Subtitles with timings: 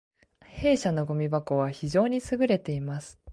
[0.45, 3.19] 弊社のごみ箱は非常に優れています